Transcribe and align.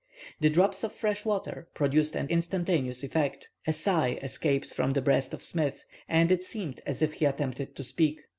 The 0.39 0.49
drops 0.49 0.83
of 0.83 0.93
fresh 0.93 1.25
water 1.25 1.67
produced 1.75 2.15
an 2.15 2.25
instantaneous 2.29 3.03
effect. 3.03 3.51
A 3.67 3.73
sigh 3.73 4.17
escaped 4.23 4.73
from 4.73 4.93
the 4.93 5.01
breast 5.03 5.31
of 5.31 5.43
Smith, 5.43 5.83
and 6.09 6.31
it 6.31 6.41
seemed 6.41 6.81
as 6.87 7.03
if 7.03 7.13
he 7.13 7.25
attempted 7.25 7.75
to 7.75 7.83
speak. 7.83 8.19